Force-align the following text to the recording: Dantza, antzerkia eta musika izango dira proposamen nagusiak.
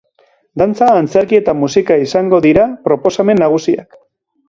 Dantza, 0.61 0.87
antzerkia 1.01 1.43
eta 1.43 1.55
musika 1.65 1.99
izango 2.07 2.43
dira 2.49 2.67
proposamen 2.91 3.45
nagusiak. 3.47 4.05